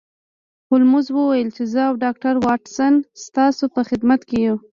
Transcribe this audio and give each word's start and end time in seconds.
هولمز 0.69 1.05
وویل 1.11 1.49
چې 1.55 1.63
زه 1.73 1.81
او 1.89 1.93
ډاکټر 2.03 2.35
واټسن 2.45 2.93
ستاسو 3.25 3.63
په 3.75 3.81
خدمت 3.89 4.21
کې 4.29 4.37
یو 4.47 4.55